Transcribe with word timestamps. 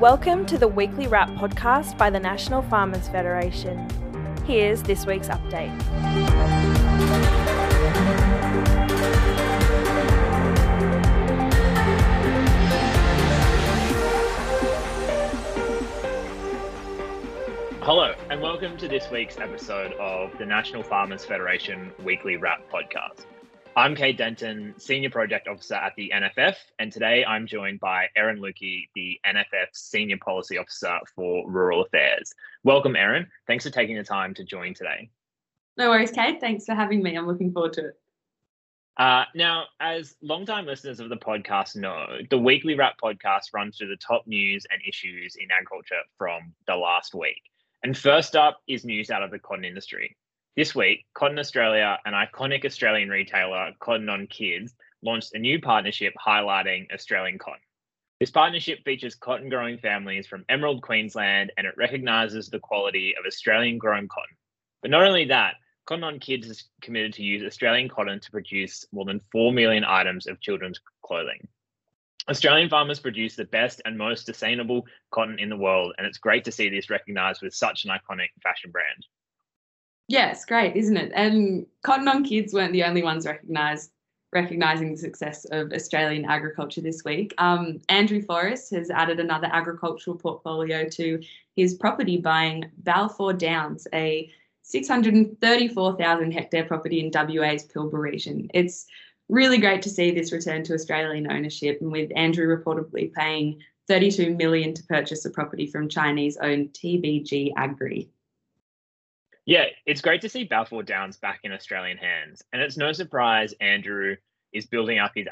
Welcome 0.00 0.46
to 0.46 0.56
the 0.56 0.66
weekly 0.66 1.08
wrap 1.08 1.28
podcast 1.32 1.98
by 1.98 2.08
the 2.08 2.18
National 2.18 2.62
Farmers 2.62 3.06
Federation. 3.08 3.86
Here's 4.46 4.82
this 4.82 5.04
week's 5.04 5.28
update. 5.28 5.78
Hello, 17.82 18.14
and 18.30 18.40
welcome 18.40 18.78
to 18.78 18.88
this 18.88 19.10
week's 19.10 19.36
episode 19.36 19.92
of 20.00 20.30
the 20.38 20.46
National 20.46 20.82
Farmers 20.82 21.26
Federation 21.26 21.92
Weekly 22.02 22.38
Wrap 22.38 22.62
Podcast. 22.72 23.26
I'm 23.76 23.94
Kade 23.94 24.16
Denton, 24.16 24.74
Senior 24.78 25.10
Project 25.10 25.46
Officer 25.46 25.76
at 25.76 25.92
the 25.96 26.12
NFF, 26.12 26.56
and 26.80 26.90
today 26.90 27.24
I'm 27.24 27.46
joined 27.46 27.78
by 27.78 28.08
Erin 28.16 28.40
Lukey, 28.40 28.88
the 28.96 29.20
NFF 29.24 29.68
Senior 29.72 30.18
Policy 30.18 30.58
Officer 30.58 30.98
for 31.14 31.48
Rural 31.48 31.82
Affairs. 31.82 32.34
Welcome, 32.64 32.96
Erin. 32.96 33.28
Thanks 33.46 33.64
for 33.64 33.70
taking 33.70 33.96
the 33.96 34.02
time 34.02 34.34
to 34.34 34.44
join 34.44 34.74
today. 34.74 35.10
No 35.76 35.88
worries, 35.88 36.10
Kade. 36.10 36.40
Thanks 36.40 36.66
for 36.66 36.74
having 36.74 37.00
me. 37.00 37.16
I'm 37.16 37.28
looking 37.28 37.52
forward 37.52 37.74
to 37.74 37.86
it. 37.86 38.00
Uh, 38.96 39.24
now, 39.36 39.66
as 39.78 40.16
long-time 40.20 40.66
listeners 40.66 40.98
of 40.98 41.08
the 41.08 41.16
podcast 41.16 41.76
know, 41.76 42.18
the 42.28 42.38
Weekly 42.38 42.74
Wrap 42.74 42.96
podcast 43.02 43.54
runs 43.54 43.78
through 43.78 43.88
the 43.88 43.96
top 43.96 44.26
news 44.26 44.66
and 44.70 44.82
issues 44.86 45.36
in 45.36 45.46
agriculture 45.52 46.02
from 46.18 46.52
the 46.66 46.74
last 46.74 47.14
week. 47.14 47.40
And 47.84 47.96
first 47.96 48.34
up 48.34 48.60
is 48.66 48.84
news 48.84 49.10
out 49.10 49.22
of 49.22 49.30
the 49.30 49.38
cotton 49.38 49.64
industry. 49.64 50.16
This 50.60 50.74
week, 50.74 51.06
Cotton 51.14 51.38
Australia, 51.38 51.98
an 52.04 52.12
iconic 52.12 52.66
Australian 52.66 53.08
retailer, 53.08 53.72
Cotton 53.80 54.10
on 54.10 54.26
Kids, 54.26 54.74
launched 55.00 55.32
a 55.32 55.38
new 55.38 55.58
partnership 55.58 56.12
highlighting 56.22 56.92
Australian 56.92 57.38
cotton. 57.38 57.62
This 58.18 58.30
partnership 58.30 58.84
features 58.84 59.14
cotton 59.14 59.48
growing 59.48 59.78
families 59.78 60.26
from 60.26 60.44
Emerald, 60.50 60.82
Queensland, 60.82 61.50
and 61.56 61.66
it 61.66 61.78
recognises 61.78 62.50
the 62.50 62.58
quality 62.58 63.14
of 63.18 63.24
Australian 63.24 63.78
grown 63.78 64.06
cotton. 64.06 64.36
But 64.82 64.90
not 64.90 65.02
only 65.02 65.24
that, 65.28 65.54
Cotton 65.86 66.04
on 66.04 66.20
Kids 66.20 66.46
is 66.46 66.68
committed 66.82 67.14
to 67.14 67.22
use 67.22 67.42
Australian 67.42 67.88
cotton 67.88 68.20
to 68.20 68.30
produce 68.30 68.84
more 68.92 69.06
than 69.06 69.22
4 69.32 69.54
million 69.54 69.82
items 69.82 70.26
of 70.26 70.42
children's 70.42 70.82
clothing. 71.02 71.48
Australian 72.28 72.68
farmers 72.68 73.00
produce 73.00 73.34
the 73.34 73.46
best 73.46 73.80
and 73.86 73.96
most 73.96 74.26
sustainable 74.26 74.84
cotton 75.10 75.38
in 75.38 75.48
the 75.48 75.56
world, 75.56 75.94
and 75.96 76.06
it's 76.06 76.18
great 76.18 76.44
to 76.44 76.52
see 76.52 76.68
this 76.68 76.90
recognised 76.90 77.40
with 77.40 77.54
such 77.54 77.86
an 77.86 77.90
iconic 77.92 78.28
fashion 78.42 78.70
brand. 78.70 79.06
Yeah, 80.10 80.32
it's 80.32 80.44
great, 80.44 80.74
isn't 80.74 80.96
it? 80.96 81.12
And 81.14 81.66
Cotton 81.84 82.08
on 82.08 82.24
Kids 82.24 82.52
weren't 82.52 82.72
the 82.72 82.82
only 82.82 83.04
ones 83.04 83.26
recognised 83.26 83.92
recognising 84.32 84.90
the 84.90 84.96
success 84.96 85.44
of 85.52 85.72
Australian 85.72 86.24
agriculture 86.24 86.80
this 86.80 87.04
week. 87.04 87.32
Um, 87.38 87.80
Andrew 87.88 88.20
Forrest 88.20 88.72
has 88.72 88.90
added 88.90 89.20
another 89.20 89.48
agricultural 89.52 90.16
portfolio 90.16 90.88
to 90.88 91.20
his 91.54 91.74
property, 91.74 92.16
buying 92.16 92.64
Balfour 92.78 93.34
Downs, 93.34 93.86
a 93.94 94.28
634,000 94.62 96.32
hectare 96.32 96.64
property 96.64 96.98
in 96.98 97.12
WA's 97.12 97.68
Pilbara 97.68 98.00
region. 98.00 98.50
It's 98.52 98.86
really 99.28 99.58
great 99.58 99.82
to 99.82 99.90
see 99.90 100.10
this 100.10 100.32
return 100.32 100.64
to 100.64 100.74
Australian 100.74 101.30
ownership, 101.30 101.78
and 101.80 101.92
with 101.92 102.10
Andrew 102.16 102.48
reportedly 102.48 103.12
paying 103.12 103.60
32 103.86 104.34
million 104.34 104.74
to 104.74 104.82
purchase 104.84 105.22
the 105.22 105.30
property 105.30 105.68
from 105.68 105.88
Chinese-owned 105.88 106.72
TBG 106.72 107.52
Agri. 107.56 108.10
Yeah, 109.50 109.64
it's 109.84 110.00
great 110.00 110.20
to 110.20 110.28
see 110.28 110.44
Balfour 110.44 110.84
Downs 110.84 111.16
back 111.16 111.40
in 111.42 111.50
Australian 111.50 111.98
hands, 111.98 112.40
and 112.52 112.62
it's 112.62 112.76
no 112.76 112.92
surprise 112.92 113.52
Andrew 113.60 114.14
is 114.52 114.66
building 114.66 115.00
up 115.00 115.10
his 115.12 115.26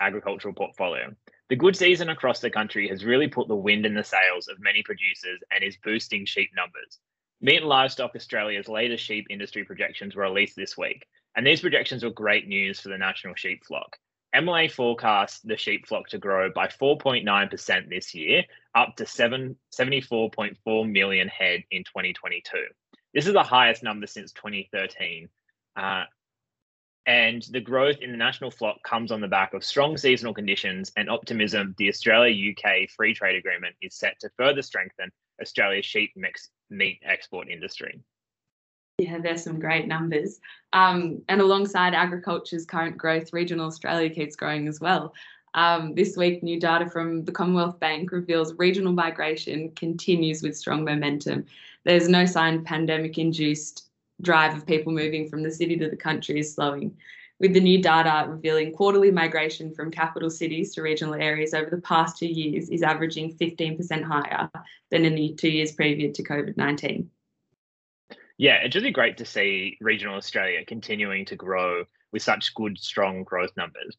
agricultural 0.00 0.54
portfolio. 0.54 1.14
The 1.48 1.54
good 1.54 1.76
season 1.76 2.08
across 2.08 2.40
the 2.40 2.50
country 2.50 2.88
has 2.88 3.04
really 3.04 3.28
put 3.28 3.46
the 3.46 3.54
wind 3.54 3.86
in 3.86 3.94
the 3.94 4.02
sails 4.02 4.48
of 4.48 4.58
many 4.58 4.82
producers 4.82 5.38
and 5.52 5.62
is 5.62 5.76
boosting 5.84 6.26
sheep 6.26 6.50
numbers. 6.56 6.98
Meat 7.40 7.58
and 7.58 7.66
Livestock 7.66 8.16
Australia's 8.16 8.66
latest 8.66 9.04
sheep 9.04 9.28
industry 9.30 9.62
projections 9.62 10.16
were 10.16 10.24
released 10.24 10.56
this 10.56 10.76
week, 10.76 11.06
and 11.36 11.46
these 11.46 11.60
projections 11.60 12.02
were 12.02 12.10
great 12.10 12.48
news 12.48 12.80
for 12.80 12.88
the 12.88 12.98
national 12.98 13.36
sheep 13.36 13.64
flock. 13.64 13.98
MLA 14.34 14.68
forecasts 14.68 15.38
the 15.42 15.56
sheep 15.56 15.86
flock 15.86 16.08
to 16.08 16.18
grow 16.18 16.50
by 16.52 16.66
4.9% 16.66 17.88
this 17.88 18.16
year, 18.16 18.42
up 18.74 18.96
to 18.96 19.06
7, 19.06 19.56
74.4 19.72 20.90
million 20.90 21.28
head 21.28 21.62
in 21.70 21.84
2022. 21.84 22.66
This 23.14 23.26
is 23.26 23.32
the 23.32 23.42
highest 23.42 23.82
number 23.82 24.06
since 24.06 24.32
2013. 24.32 25.28
Uh, 25.76 26.04
and 27.06 27.42
the 27.52 27.60
growth 27.60 27.96
in 28.02 28.10
the 28.10 28.18
national 28.18 28.50
flock 28.50 28.82
comes 28.82 29.10
on 29.10 29.22
the 29.22 29.28
back 29.28 29.54
of 29.54 29.64
strong 29.64 29.96
seasonal 29.96 30.34
conditions 30.34 30.92
and 30.96 31.08
optimism. 31.08 31.74
The 31.78 31.88
Australia 31.88 32.52
UK 32.52 32.90
free 32.90 33.14
trade 33.14 33.36
agreement 33.36 33.76
is 33.80 33.94
set 33.94 34.20
to 34.20 34.30
further 34.36 34.60
strengthen 34.60 35.10
Australia's 35.40 35.86
sheep 35.86 36.12
mix 36.16 36.50
meat 36.68 37.00
export 37.02 37.48
industry. 37.48 37.98
Yeah, 38.98 39.18
there's 39.20 39.44
some 39.44 39.58
great 39.58 39.86
numbers. 39.86 40.40
Um, 40.74 41.22
and 41.28 41.40
alongside 41.40 41.94
agriculture's 41.94 42.66
current 42.66 42.98
growth, 42.98 43.32
regional 43.32 43.66
Australia 43.66 44.10
keeps 44.10 44.36
growing 44.36 44.68
as 44.68 44.80
well. 44.80 45.14
Um, 45.54 45.94
this 45.94 46.16
week, 46.16 46.42
new 46.42 46.60
data 46.60 46.88
from 46.88 47.24
the 47.24 47.32
Commonwealth 47.32 47.80
Bank 47.80 48.12
reveals 48.12 48.54
regional 48.54 48.92
migration 48.92 49.70
continues 49.72 50.42
with 50.42 50.56
strong 50.56 50.84
momentum. 50.84 51.46
There's 51.84 52.08
no 52.08 52.26
sign 52.26 52.64
pandemic 52.64 53.18
induced 53.18 53.88
drive 54.20 54.56
of 54.56 54.66
people 54.66 54.92
moving 54.92 55.28
from 55.28 55.42
the 55.42 55.50
city 55.50 55.76
to 55.76 55.88
the 55.88 55.96
country 55.96 56.40
is 56.40 56.54
slowing. 56.54 56.96
With 57.40 57.54
the 57.54 57.60
new 57.60 57.80
data 57.80 58.28
revealing 58.28 58.72
quarterly 58.72 59.12
migration 59.12 59.72
from 59.72 59.92
capital 59.92 60.28
cities 60.28 60.74
to 60.74 60.82
regional 60.82 61.14
areas 61.14 61.54
over 61.54 61.70
the 61.70 61.80
past 61.80 62.18
two 62.18 62.26
years 62.26 62.68
is 62.68 62.82
averaging 62.82 63.36
15% 63.36 64.02
higher 64.02 64.50
than 64.90 65.04
in 65.04 65.14
the 65.14 65.34
two 65.34 65.48
years 65.48 65.72
previous 65.72 66.16
to 66.16 66.24
COVID 66.24 66.56
19. 66.56 67.08
Yeah, 68.38 68.56
it's 68.62 68.74
really 68.74 68.90
great 68.90 69.16
to 69.18 69.24
see 69.24 69.76
regional 69.80 70.16
Australia 70.16 70.64
continuing 70.64 71.24
to 71.26 71.36
grow 71.36 71.84
with 72.12 72.22
such 72.22 72.54
good, 72.54 72.78
strong 72.78 73.22
growth 73.22 73.50
numbers. 73.56 73.96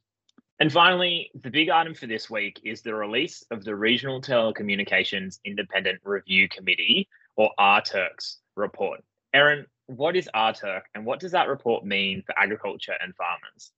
And 0.59 0.71
finally, 0.71 1.31
the 1.41 1.49
big 1.49 1.69
item 1.69 1.93
for 1.93 2.05
this 2.05 2.29
week 2.29 2.59
is 2.65 2.81
the 2.81 2.93
release 2.93 3.45
of 3.49 3.63
the 3.63 3.75
Regional 3.75 4.21
Telecommunications 4.21 5.39
Independent 5.45 6.01
Review 6.03 6.49
Committee, 6.49 7.07
or 7.37 7.51
RTIRC's 7.57 8.39
report. 8.57 9.01
Erin, 9.33 9.65
what 9.87 10.17
is 10.17 10.29
RTIRC 10.35 10.81
and 10.93 11.05
what 11.05 11.21
does 11.21 11.31
that 11.31 11.47
report 11.47 11.85
mean 11.85 12.21
for 12.25 12.37
agriculture 12.37 12.95
and 13.01 13.15
farmers? 13.15 13.71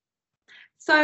So, 0.78 0.96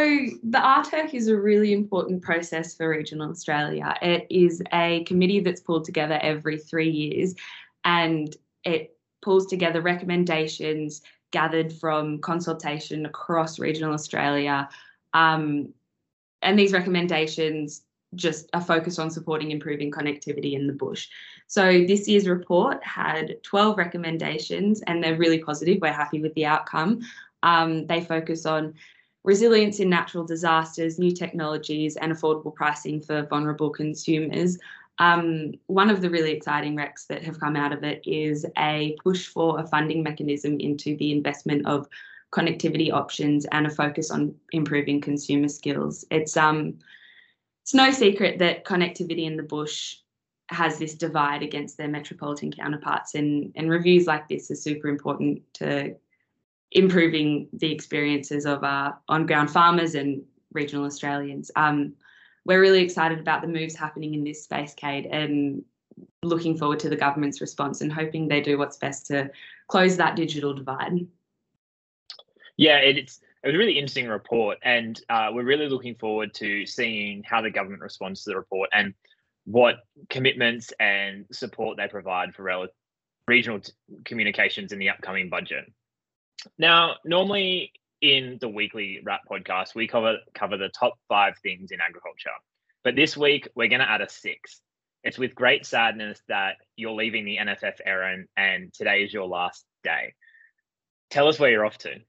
the 0.43 0.57
RTIRC 0.57 1.13
is 1.13 1.29
a 1.29 1.37
really 1.37 1.71
important 1.71 2.21
process 2.21 2.75
for 2.75 2.89
regional 2.89 3.31
Australia. 3.31 3.95
It 4.01 4.27
is 4.29 4.61
a 4.73 5.05
committee 5.05 5.39
that's 5.39 5.61
pulled 5.61 5.85
together 5.85 6.19
every 6.21 6.57
three 6.57 6.89
years 6.89 7.35
and 7.85 8.35
it 8.65 8.97
pulls 9.21 9.47
together 9.47 9.81
recommendations 9.81 11.01
gathered 11.31 11.71
from 11.71 12.19
consultation 12.19 13.05
across 13.05 13.57
regional 13.59 13.93
Australia 13.93 14.67
um, 15.13 15.73
and 16.41 16.57
these 16.57 16.73
recommendations 16.73 17.83
just 18.15 18.49
are 18.53 18.61
focused 18.61 18.99
on 18.99 19.11
supporting 19.11 19.51
improving 19.51 19.91
connectivity 19.91 20.53
in 20.53 20.67
the 20.67 20.73
bush. 20.73 21.07
So 21.47 21.85
this 21.85 22.07
year's 22.07 22.27
report 22.27 22.83
had 22.83 23.41
12 23.43 23.77
recommendations 23.77 24.81
and 24.87 25.03
they're 25.03 25.17
really 25.17 25.39
positive. 25.39 25.79
We're 25.81 25.93
happy 25.93 26.21
with 26.21 26.33
the 26.33 26.45
outcome. 26.45 27.01
Um, 27.43 27.85
they 27.85 28.01
focus 28.01 28.45
on 28.45 28.73
resilience 29.23 29.79
in 29.79 29.89
natural 29.89 30.23
disasters, 30.23 30.97
new 30.97 31.11
technologies, 31.11 31.97
and 31.97 32.11
affordable 32.11 32.53
pricing 32.53 32.99
for 32.99 33.23
vulnerable 33.23 33.69
consumers. 33.69 34.57
Um, 34.97 35.53
one 35.67 35.89
of 35.89 36.01
the 36.01 36.09
really 36.09 36.31
exciting 36.31 36.75
recs 36.75 37.07
that 37.07 37.23
have 37.23 37.39
come 37.39 37.55
out 37.55 37.71
of 37.71 37.83
it 37.83 38.01
is 38.05 38.45
a 38.57 38.97
push 39.01 39.27
for 39.27 39.59
a 39.59 39.67
funding 39.67 40.03
mechanism 40.03 40.59
into 40.59 40.97
the 40.97 41.11
investment 41.11 41.65
of 41.65 41.87
connectivity 42.31 42.91
options 42.91 43.45
and 43.51 43.65
a 43.65 43.69
focus 43.69 44.11
on 44.11 44.35
improving 44.51 45.01
consumer 45.01 45.47
skills. 45.47 46.05
It's 46.11 46.37
um 46.37 46.79
it's 47.63 47.73
no 47.73 47.91
secret 47.91 48.39
that 48.39 48.65
connectivity 48.65 49.25
in 49.25 49.37
the 49.37 49.43
bush 49.43 49.97
has 50.49 50.79
this 50.79 50.95
divide 50.95 51.43
against 51.43 51.77
their 51.77 51.87
metropolitan 51.87 52.51
counterparts 52.51 53.13
and, 53.13 53.51
and 53.55 53.69
reviews 53.69 54.07
like 54.07 54.27
this 54.27 54.49
are 54.49 54.55
super 54.55 54.87
important 54.87 55.41
to 55.53 55.95
improving 56.71 57.47
the 57.53 57.71
experiences 57.71 58.45
of 58.45 58.63
our 58.63 58.97
on-ground 59.07 59.51
farmers 59.51 59.93
and 59.93 60.23
regional 60.51 60.85
Australians. 60.85 61.51
Um, 61.55 61.93
we're 62.45 62.61
really 62.61 62.81
excited 62.81 63.19
about 63.19 63.41
the 63.41 63.47
moves 63.47 63.75
happening 63.75 64.15
in 64.15 64.23
this 64.23 64.43
space, 64.43 64.73
Kade, 64.73 65.07
and 65.11 65.63
looking 66.23 66.57
forward 66.57 66.79
to 66.79 66.89
the 66.89 66.95
government's 66.95 67.41
response 67.41 67.81
and 67.81 67.93
hoping 67.93 68.27
they 68.27 68.41
do 68.41 68.57
what's 68.57 68.77
best 68.77 69.05
to 69.07 69.29
close 69.67 69.97
that 69.97 70.15
digital 70.15 70.53
divide. 70.53 71.05
Yeah, 72.59 72.79
it's 72.79 73.21
it 73.41 73.47
was 73.47 73.55
a 73.55 73.57
really 73.57 73.79
interesting 73.79 74.09
report, 74.09 74.57
and 74.63 74.99
uh, 75.09 75.29
we're 75.31 75.45
really 75.45 75.69
looking 75.69 75.95
forward 75.95 76.33
to 76.35 76.65
seeing 76.65 77.23
how 77.23 77.41
the 77.41 77.49
government 77.49 77.81
responds 77.81 78.23
to 78.23 78.31
the 78.31 78.35
report 78.35 78.69
and 78.73 78.93
what 79.45 79.75
commitments 80.09 80.73
and 80.77 81.25
support 81.31 81.77
they 81.77 81.87
provide 81.87 82.35
for 82.35 82.43
rel- 82.43 82.67
regional 83.29 83.61
t- 83.61 83.71
communications 84.03 84.73
in 84.73 84.79
the 84.79 84.89
upcoming 84.89 85.29
budget. 85.29 85.71
Now, 86.57 86.95
normally 87.05 87.71
in 88.01 88.39
the 88.41 88.49
weekly 88.49 88.99
wrap 89.05 89.21
podcast, 89.31 89.73
we 89.73 89.87
cover 89.87 90.17
cover 90.33 90.57
the 90.57 90.67
top 90.77 90.95
five 91.07 91.35
things 91.41 91.71
in 91.71 91.79
agriculture, 91.79 92.35
but 92.83 92.97
this 92.97 93.15
week 93.15 93.47
we're 93.55 93.69
going 93.69 93.79
to 93.79 93.89
add 93.89 94.01
a 94.01 94.09
sixth. 94.09 94.59
It's 95.05 95.17
with 95.17 95.33
great 95.33 95.65
sadness 95.65 96.21
that 96.27 96.57
you're 96.75 96.91
leaving 96.91 97.23
the 97.23 97.37
NFF, 97.37 97.75
Erin, 97.85 98.27
and 98.35 98.73
today 98.73 99.03
is 99.03 99.13
your 99.13 99.27
last 99.27 99.63
day. 99.81 100.13
Tell 101.09 101.29
us 101.29 101.39
where 101.39 101.51
you're 101.51 101.65
off 101.65 101.77
to. 101.79 102.01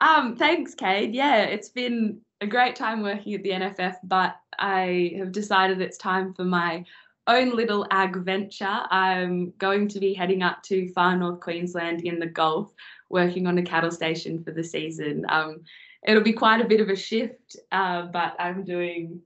Um, 0.00 0.36
thanks, 0.36 0.74
Kade. 0.74 1.14
Yeah, 1.14 1.42
it's 1.42 1.68
been 1.68 2.20
a 2.40 2.46
great 2.46 2.74
time 2.74 3.02
working 3.02 3.34
at 3.34 3.42
the 3.42 3.50
NFF, 3.50 3.96
but 4.04 4.36
I 4.58 5.12
have 5.18 5.32
decided 5.32 5.80
it's 5.80 5.98
time 5.98 6.32
for 6.32 6.44
my 6.44 6.84
own 7.26 7.54
little 7.54 7.86
ag 7.90 8.16
venture. 8.16 8.80
I'm 8.90 9.52
going 9.58 9.88
to 9.88 10.00
be 10.00 10.14
heading 10.14 10.42
up 10.42 10.62
to 10.64 10.90
far 10.92 11.16
north 11.16 11.40
Queensland 11.40 12.02
in 12.02 12.18
the 12.18 12.26
Gulf, 12.26 12.72
working 13.10 13.46
on 13.46 13.58
a 13.58 13.62
cattle 13.62 13.90
station 13.90 14.42
for 14.42 14.52
the 14.52 14.64
season. 14.64 15.26
Um, 15.28 15.62
it'll 16.06 16.22
be 16.22 16.32
quite 16.32 16.62
a 16.62 16.68
bit 16.68 16.80
of 16.80 16.88
a 16.88 16.96
shift, 16.96 17.56
uh, 17.70 18.06
but 18.06 18.36
I'm 18.38 18.64
doing 18.64 19.20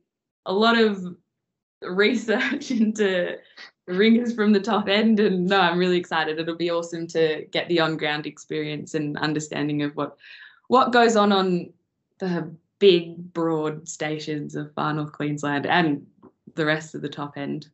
a 0.45 0.53
lot 0.53 0.77
of 0.77 1.05
research 1.83 2.71
into 2.71 3.37
ringers 3.87 4.35
from 4.35 4.53
the 4.53 4.61
top 4.61 4.89
end 4.89 5.21
and 5.21 5.45
no 5.45 5.61
i'm 5.61 5.77
really 5.77 5.99
excited 5.99 6.39
it'll 6.39 6.57
be 6.57 6.71
awesome 6.71 7.07
to 7.07 7.45
get 7.53 7.69
the 7.69 7.79
on 7.79 7.99
ground 7.99 8.25
experience 8.25 8.95
and 8.95 9.19
understanding 9.19 9.83
of 9.83 9.95
what 9.95 10.17
what 10.69 10.93
goes 10.93 11.17
on 11.17 11.33
on 11.33 11.73
the 12.19 12.51
big 12.79 13.33
broad 13.33 13.89
stations 13.89 14.55
of 14.55 14.73
far 14.75 14.93
north 14.93 15.13
queensland 15.13 15.67
and 15.67 16.07
the 16.55 16.67
rest 16.67 16.95
of 16.95 17.03
the 17.03 17.09
top 17.09 17.37
end 17.37 17.69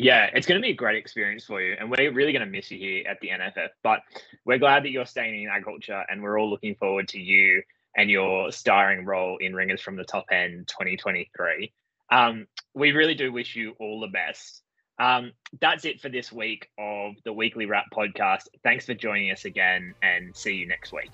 yeah, 0.00 0.30
it's 0.32 0.46
going 0.46 0.60
to 0.60 0.64
be 0.64 0.70
a 0.70 0.76
great 0.76 0.96
experience 0.96 1.44
for 1.44 1.60
you, 1.60 1.74
and 1.78 1.90
we're 1.90 2.12
really 2.12 2.32
going 2.32 2.44
to 2.44 2.50
miss 2.50 2.70
you 2.70 2.78
here 2.78 3.04
at 3.08 3.20
the 3.20 3.30
NFF. 3.30 3.70
But 3.82 4.00
we're 4.44 4.58
glad 4.58 4.84
that 4.84 4.90
you're 4.90 5.06
staying 5.06 5.42
in 5.42 5.48
agriculture, 5.48 6.04
and 6.08 6.22
we're 6.22 6.38
all 6.38 6.48
looking 6.48 6.76
forward 6.76 7.08
to 7.08 7.18
you 7.18 7.62
and 7.96 8.08
your 8.08 8.52
starring 8.52 9.04
role 9.04 9.38
in 9.38 9.56
Ringers 9.56 9.80
from 9.80 9.96
the 9.96 10.04
Top 10.04 10.26
End 10.30 10.68
2023. 10.68 11.72
Um, 12.12 12.46
we 12.74 12.92
really 12.92 13.16
do 13.16 13.32
wish 13.32 13.56
you 13.56 13.74
all 13.80 13.98
the 13.98 14.06
best. 14.06 14.62
Um, 15.00 15.32
that's 15.60 15.84
it 15.84 16.00
for 16.00 16.08
this 16.08 16.30
week 16.30 16.68
of 16.78 17.14
the 17.24 17.32
Weekly 17.32 17.66
Wrap 17.66 17.86
podcast. 17.92 18.46
Thanks 18.62 18.86
for 18.86 18.94
joining 18.94 19.32
us 19.32 19.46
again, 19.46 19.94
and 20.00 20.36
see 20.36 20.54
you 20.54 20.68
next 20.68 20.92
week. 20.92 21.10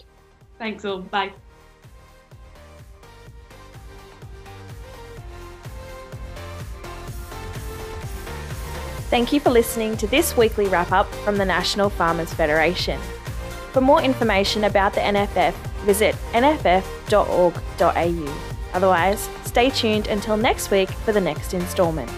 Thanks 0.58 0.84
all. 0.84 1.00
Bye. 1.02 1.32
Thank 9.10 9.32
you 9.32 9.38
for 9.38 9.50
listening 9.50 9.96
to 9.98 10.06
this 10.08 10.36
weekly 10.36 10.66
wrap 10.66 10.90
up 10.90 11.06
from 11.16 11.36
the 11.36 11.44
National 11.44 11.88
Farmers 11.88 12.34
Federation. 12.34 13.00
For 13.72 13.80
more 13.80 14.02
information 14.02 14.64
about 14.64 14.92
the 14.92 15.00
NFF, 15.00 15.52
visit 15.84 16.16
nff.org.au. 16.32 16.80
Otherwise, 18.72 19.28
stay 19.44 19.70
tuned 19.70 20.08
until 20.08 20.36
next 20.36 20.70
week 20.72 20.90
for 20.90 21.12
the 21.12 21.20
next 21.20 21.54
instalment. 21.54 22.10